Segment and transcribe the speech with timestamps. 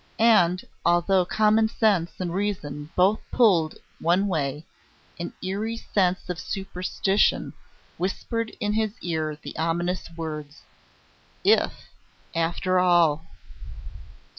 [0.17, 4.65] And although commonsense and reason both pulled one way,
[5.19, 7.53] an eerie sense of superstition
[7.97, 10.63] whispered in his ear the ominous words,
[11.43, 11.83] "If,
[12.33, 13.27] after all!"